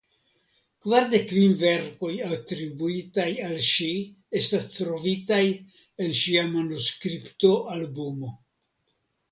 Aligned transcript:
Kvardek 0.85 1.25
kvin 1.31 1.51
verkoj 1.63 2.09
atribuitaj 2.29 3.29
al 3.49 3.53
ŝi 3.67 3.91
estas 4.41 4.67
trovitaj 4.79 5.41
en 6.07 6.19
ŝia 6.25 6.49
manuskriptoalbumo. 6.57 8.37